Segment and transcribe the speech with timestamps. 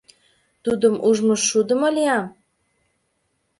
[0.63, 2.25] Тудым ужмышудымо лиям?